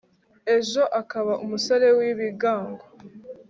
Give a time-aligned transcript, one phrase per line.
[0.57, 2.85] ejo akaba umusore w'ibigango